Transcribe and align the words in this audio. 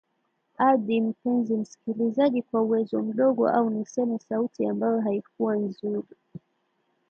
adhi 0.57 1.01
mpenzi 1.01 1.55
msikilijazi 1.57 2.41
kwa 2.41 2.61
uwezo 2.61 3.01
mdogo 3.01 3.49
au 3.49 3.69
niseme 3.69 4.19
sauti 4.19 4.65
ambayo 4.67 5.01
haikuwa 5.01 5.55
nzuri 5.55 6.07